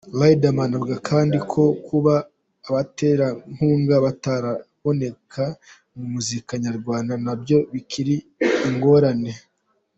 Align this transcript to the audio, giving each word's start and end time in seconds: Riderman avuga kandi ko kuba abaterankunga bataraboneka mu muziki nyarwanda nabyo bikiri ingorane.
Riderman 0.19 0.71
avuga 0.75 0.95
kandi 1.09 1.37
ko 1.51 1.63
kuba 1.87 2.13
abaterankunga 2.69 3.95
bataraboneka 4.05 5.43
mu 5.95 6.03
muziki 6.11 6.53
nyarwanda 6.65 7.13
nabyo 7.25 7.57
bikiri 7.73 8.15
ingorane. 8.67 9.31